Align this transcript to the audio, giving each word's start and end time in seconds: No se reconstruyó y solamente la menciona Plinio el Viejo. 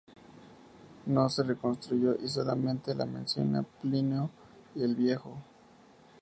No 1.05 1.29
se 1.29 1.43
reconstruyó 1.43 2.15
y 2.19 2.27
solamente 2.27 2.95
la 2.95 3.05
menciona 3.05 3.61
Plinio 3.61 4.31
el 4.75 4.95
Viejo. 4.95 5.37